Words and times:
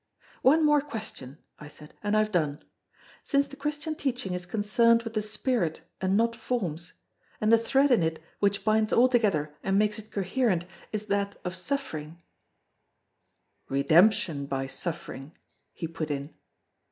"One 0.41 0.65
more 0.65 0.81
question," 0.81 1.37
I 1.59 1.67
said, 1.67 1.93
"and 2.01 2.15
I 2.15 2.19
have 2.21 2.31
done. 2.31 2.63
Since 3.21 3.45
the 3.45 3.55
Christian 3.55 3.93
teaching 3.93 4.33
is 4.33 4.47
concerned 4.47 5.03
with 5.03 5.13
the 5.13 5.21
spirit 5.21 5.81
and 6.01 6.17
not 6.17 6.35
forms, 6.35 6.93
and 7.39 7.51
the 7.53 7.57
thread 7.59 7.91
in 7.91 8.01
it 8.01 8.19
which 8.39 8.65
binds 8.65 8.91
all 8.91 9.07
together 9.07 9.53
and 9.61 9.77
makes 9.77 9.99
it 9.99 10.09
coherent, 10.11 10.65
is 10.91 11.05
that 11.05 11.37
of 11.45 11.55
suffering——" 11.55 12.23
"Redemption 13.69 14.47
by 14.47 14.65
suffering," 14.65 15.37
he 15.71 15.87
put 15.87 16.09
in. 16.09 16.33